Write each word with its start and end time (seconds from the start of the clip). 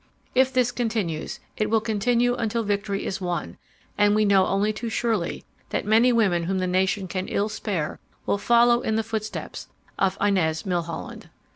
If 0.33 0.51
this 0.51 0.71
continues, 0.71 1.35
and 1.59 1.61
it 1.61 1.69
will 1.69 1.79
continue 1.79 2.33
until 2.33 2.63
victory 2.63 3.05
is 3.05 3.21
won, 3.21 3.59
we 3.99 4.25
know 4.25 4.47
only 4.47 4.73
too 4.73 4.89
surely 4.89 5.43
that 5.69 5.85
many 5.85 6.11
women 6.11 6.41
whom 6.45 6.57
the 6.57 6.65
nation 6.65 7.07
can 7.07 7.27
ill 7.27 7.49
spare 7.49 7.99
will 8.25 8.39
follow 8.39 8.81
in 8.81 8.95
the 8.95 9.03
footsteps 9.03 9.67
of 9.99 10.17
Inez 10.19 10.65
Milholland. 10.65 11.29